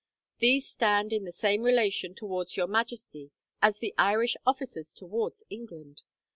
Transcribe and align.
These 0.39 0.67
stand 0.67 1.13
in 1.13 1.25
the 1.25 1.31
same 1.31 1.61
relation 1.61 2.15
towards 2.15 2.57
Your 2.57 2.65
Majesty 2.65 3.29
as 3.61 3.77
the 3.77 3.93
Irish 3.99 4.35
officers 4.47 4.93
towards 4.93 5.43
England. 5.51 6.01